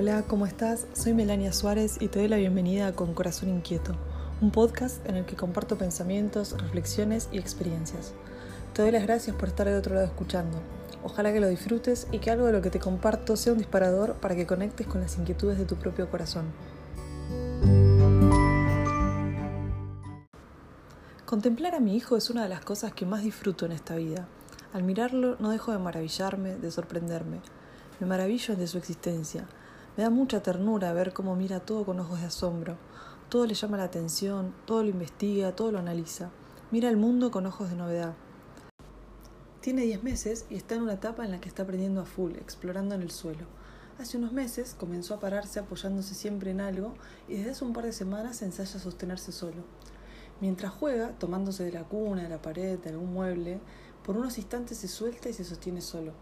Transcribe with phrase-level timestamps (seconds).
[0.00, 0.86] Hola, ¿cómo estás?
[0.92, 3.96] Soy Melania Suárez y te doy la bienvenida a Con Corazón Inquieto,
[4.40, 8.14] un podcast en el que comparto pensamientos, reflexiones y experiencias.
[8.74, 10.60] Te doy las gracias por estar de otro lado escuchando.
[11.02, 14.14] Ojalá que lo disfrutes y que algo de lo que te comparto sea un disparador
[14.20, 16.44] para que conectes con las inquietudes de tu propio corazón.
[21.26, 24.28] Contemplar a mi hijo es una de las cosas que más disfruto en esta vida.
[24.72, 27.40] Al mirarlo no dejo de maravillarme, de sorprenderme.
[27.98, 29.48] Me maravillo de su existencia.
[29.98, 32.76] Me da mucha ternura ver cómo mira todo con ojos de asombro.
[33.28, 36.30] Todo le llama la atención, todo lo investiga, todo lo analiza.
[36.70, 38.14] Mira el mundo con ojos de novedad.
[39.60, 42.36] Tiene 10 meses y está en una etapa en la que está aprendiendo a full,
[42.36, 43.46] explorando en el suelo.
[43.98, 46.94] Hace unos meses comenzó a pararse apoyándose siempre en algo
[47.26, 49.64] y desde hace un par de semanas ensaya a sostenerse solo.
[50.40, 53.58] Mientras juega, tomándose de la cuna, de la pared, de algún mueble,
[54.04, 56.12] por unos instantes se suelta y se sostiene solo.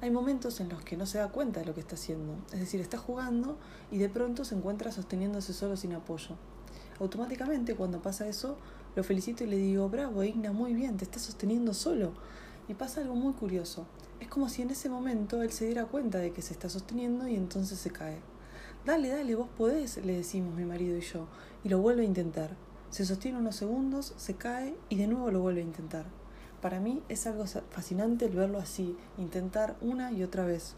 [0.00, 2.60] Hay momentos en los que no se da cuenta de lo que está haciendo, es
[2.60, 3.56] decir, está jugando
[3.90, 6.36] y de pronto se encuentra sosteniéndose solo sin apoyo.
[7.00, 8.56] Automáticamente cuando pasa eso,
[8.94, 12.12] lo felicito y le digo, bravo, Igna, muy bien, te estás sosteniendo solo.
[12.68, 13.86] Y pasa algo muy curioso.
[14.20, 17.26] Es como si en ese momento él se diera cuenta de que se está sosteniendo
[17.26, 18.20] y entonces se cae.
[18.86, 21.26] Dale, dale, vos podés, le decimos mi marido y yo,
[21.64, 22.56] y lo vuelve a intentar.
[22.90, 26.06] Se sostiene unos segundos, se cae y de nuevo lo vuelve a intentar.
[26.64, 30.76] Para mí es algo fascinante el verlo así, intentar una y otra vez.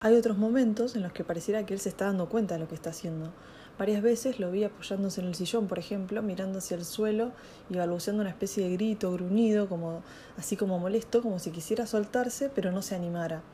[0.00, 2.66] Hay otros momentos en los que pareciera que él se está dando cuenta de lo
[2.66, 3.32] que está haciendo.
[3.78, 7.30] Varias veces lo vi apoyándose en el sillón, por ejemplo, mirando hacia el suelo
[7.70, 10.02] y balbuceando una especie de grito, gruñido, como,
[10.36, 13.44] así como molesto, como si quisiera soltarse, pero no se animara.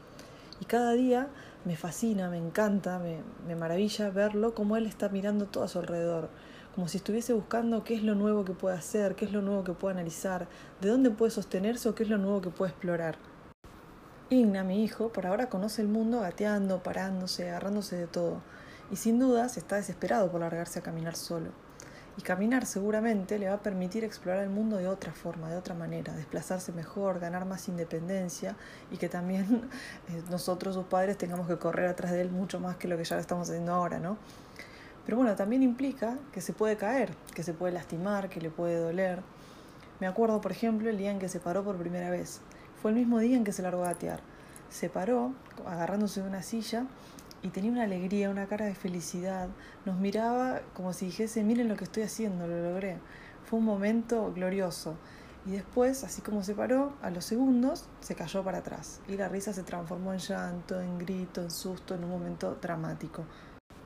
[0.63, 1.29] Y cada día
[1.67, 5.81] me fascina, me encanta, me, me maravilla verlo como él está mirando todo a su
[5.81, 6.31] alrededor,
[6.75, 9.63] como si estuviese buscando qué es lo nuevo que puede hacer, qué es lo nuevo
[9.63, 10.49] que puede analizar,
[10.81, 13.17] de dónde puede sostenerse o qué es lo nuevo que puede explorar.
[14.29, 18.43] Igna, mi hijo, por ahora conoce el mundo gateando, parándose, agarrándose de todo,
[18.91, 21.51] y sin dudas está desesperado por largarse a caminar solo.
[22.17, 25.75] Y caminar seguramente le va a permitir explorar el mundo de otra forma, de otra
[25.75, 28.57] manera, desplazarse mejor, ganar más independencia
[28.91, 29.69] y que también
[30.09, 33.05] eh, nosotros, sus padres, tengamos que correr atrás de él mucho más que lo que
[33.05, 34.17] ya lo estamos haciendo ahora, ¿no?
[35.05, 38.77] Pero bueno, también implica que se puede caer, que se puede lastimar, que le puede
[38.79, 39.23] doler.
[40.01, 42.41] Me acuerdo, por ejemplo, el día en que se paró por primera vez.
[42.81, 44.21] Fue el mismo día en que se largó a gatear.
[44.71, 45.33] Se paró,
[45.67, 46.87] agarrándose de una silla,
[47.45, 49.49] y tenía una alegría, una cara de felicidad.
[49.85, 52.99] Nos miraba como si dijese, miren lo que estoy haciendo, lo logré.
[53.45, 54.97] Fue un momento glorioso.
[55.45, 59.03] Y después, así como se paró, a los segundos se cayó para atrás.
[59.09, 63.25] Y la risa se transformó en llanto, en grito, en susto, en un momento dramático.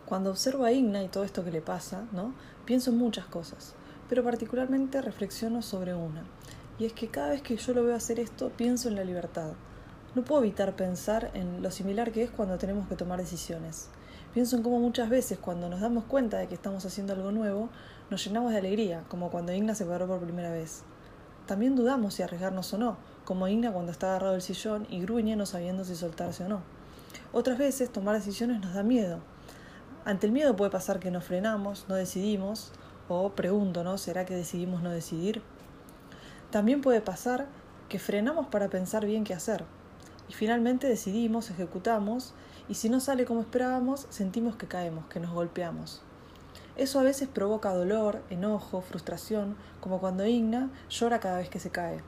[0.08, 2.32] Cuando observo a Igna y todo esto que le pasa, ¿no?
[2.64, 3.74] pienso en muchas cosas,
[4.08, 6.24] pero particularmente reflexiono sobre una.
[6.78, 9.52] Y es que cada vez que yo lo veo hacer esto, pienso en la libertad.
[10.14, 13.90] No puedo evitar pensar en lo similar que es cuando tenemos que tomar decisiones.
[14.32, 17.68] Pienso en cómo muchas veces cuando nos damos cuenta de que estamos haciendo algo nuevo,
[18.08, 20.84] nos llenamos de alegría, como cuando Igna se paró por primera vez.
[21.44, 22.96] También dudamos si arriesgarnos o no,
[23.26, 26.62] como Igna cuando está agarrado del sillón y gruñe no sabiendo si soltarse o no.
[27.32, 29.20] Otras veces tomar decisiones nos da miedo,
[30.08, 32.72] ante el miedo puede pasar que nos frenamos, no decidimos,
[33.10, 33.98] o pregunto, ¿no?
[33.98, 35.42] ¿Será que decidimos no decidir?
[36.50, 37.46] También puede pasar
[37.90, 39.66] que frenamos para pensar bien qué hacer.
[40.26, 42.32] Y finalmente decidimos, ejecutamos,
[42.70, 46.00] y si no sale como esperábamos, sentimos que caemos, que nos golpeamos.
[46.76, 51.68] Eso a veces provoca dolor, enojo, frustración, como cuando Igna llora cada vez que se
[51.68, 52.00] cae.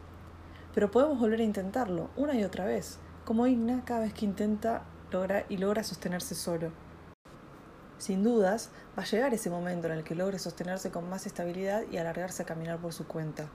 [0.72, 4.84] Pero podemos volver a intentarlo una y otra vez, como Igna cada vez que intenta
[5.12, 6.72] logra y logra sostenerse solo.
[8.00, 11.82] Sin dudas, va a llegar ese momento en el que logre sostenerse con más estabilidad
[11.92, 13.50] y alargarse a caminar por su cuenta.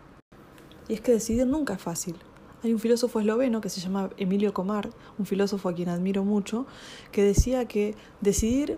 [0.88, 2.16] Y es que decidir nunca es fácil.
[2.63, 6.67] Hay un filósofo esloveno que se llama Emilio Comar, un filósofo a quien admiro mucho,
[7.11, 8.78] que decía que decidir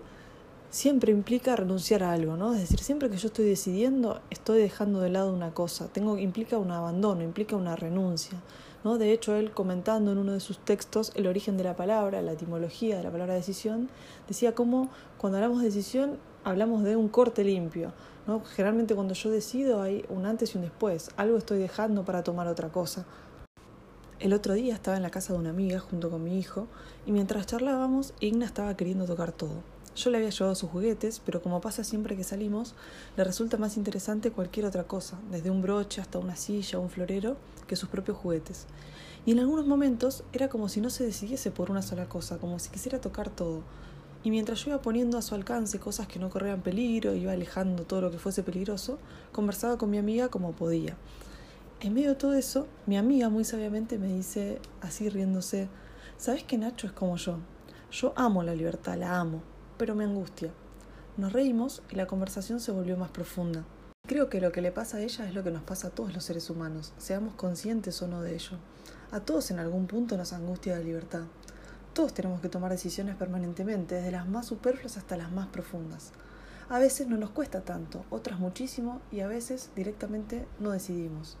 [0.70, 2.52] siempre implica renunciar a algo, ¿no?
[2.54, 6.58] Es decir, siempre que yo estoy decidiendo, estoy dejando de lado una cosa, tengo implica
[6.58, 8.38] un abandono, implica una renuncia.
[8.84, 8.98] ¿no?
[8.98, 12.32] De hecho, él comentando en uno de sus textos el origen de la palabra, la
[12.32, 13.88] etimología de la palabra decisión,
[14.28, 17.92] decía cómo cuando hablamos de decisión hablamos de un corte limpio.
[18.26, 18.42] ¿no?
[18.44, 22.46] Generalmente cuando yo decido hay un antes y un después, algo estoy dejando para tomar
[22.46, 23.04] otra cosa.
[24.20, 26.66] El otro día estaba en la casa de una amiga junto con mi hijo
[27.06, 29.62] y mientras charlábamos, Igna estaba queriendo tocar todo.
[29.98, 32.76] Yo le había llevado sus juguetes, pero como pasa siempre que salimos,
[33.16, 36.88] le resulta más interesante cualquier otra cosa, desde un broche hasta una silla o un
[36.88, 37.36] florero,
[37.66, 38.66] que sus propios juguetes.
[39.26, 42.60] Y en algunos momentos era como si no se decidiese por una sola cosa, como
[42.60, 43.62] si quisiera tocar todo.
[44.22, 47.82] Y mientras yo iba poniendo a su alcance cosas que no corrían peligro, iba alejando
[47.82, 49.00] todo lo que fuese peligroso,
[49.32, 50.96] conversaba con mi amiga como podía.
[51.80, 55.68] En medio de todo eso, mi amiga muy sabiamente me dice, así riéndose,
[56.18, 57.38] ¿sabes que Nacho es como yo?
[57.90, 59.42] Yo amo la libertad, la amo,
[59.78, 60.50] pero me angustia.
[61.16, 63.64] Nos reímos y la conversación se volvió más profunda.
[64.06, 66.14] Creo que lo que le pasa a ella es lo que nos pasa a todos
[66.14, 68.56] los seres humanos, seamos conscientes o no de ello.
[69.10, 71.22] A todos en algún punto nos angustia la libertad.
[71.94, 76.12] Todos tenemos que tomar decisiones permanentemente, desde las más superfluas hasta las más profundas.
[76.68, 81.38] A veces no nos cuesta tanto, otras muchísimo y a veces directamente no decidimos.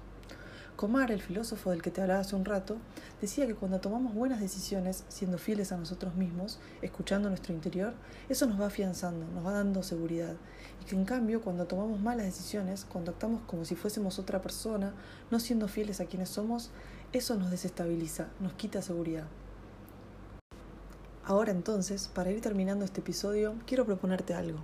[0.78, 2.76] Comar, el filósofo del que te hablaba hace un rato,
[3.20, 7.94] decía que cuando tomamos buenas decisiones, siendo fieles a nosotros mismos, escuchando nuestro interior,
[8.28, 10.36] eso nos va afianzando, nos va dando seguridad.
[10.80, 14.94] Y que en cambio, cuando tomamos malas decisiones, cuando actuamos como si fuésemos otra persona,
[15.32, 16.70] no siendo fieles a quienes somos,
[17.12, 19.26] eso nos desestabiliza, nos quita seguridad.
[21.24, 24.60] Ahora entonces, para ir terminando este episodio, quiero proponerte algo.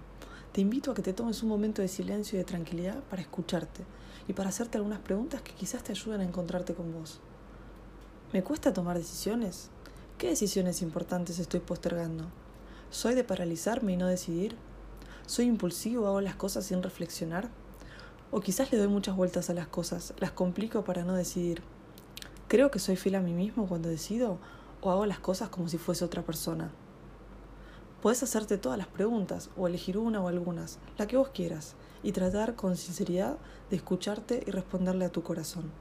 [0.54, 3.82] Te invito a que te tomes un momento de silencio y de tranquilidad para escucharte
[4.28, 7.18] y para hacerte algunas preguntas que quizás te ayuden a encontrarte con vos.
[8.32, 9.70] ¿Me cuesta tomar decisiones?
[10.16, 12.26] ¿Qué decisiones importantes estoy postergando?
[12.90, 14.54] ¿Soy de paralizarme y no decidir?
[15.26, 17.48] ¿Soy impulsivo, hago las cosas sin reflexionar?
[18.30, 21.64] ¿O quizás le doy muchas vueltas a las cosas, las complico para no decidir?
[22.46, 24.38] ¿Creo que soy fiel a mí mismo cuando decido
[24.82, 26.70] o hago las cosas como si fuese otra persona?
[28.04, 32.12] Puedes hacerte todas las preguntas o elegir una o algunas, la que vos quieras, y
[32.12, 33.38] tratar con sinceridad
[33.70, 35.72] de escucharte y responderle a tu corazón.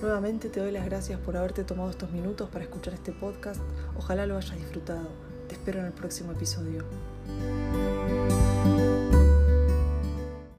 [0.00, 3.60] Nuevamente te doy las gracias por haberte tomado estos minutos para escuchar este podcast.
[3.98, 5.08] Ojalá lo hayas disfrutado.
[5.48, 6.84] Te espero en el próximo episodio.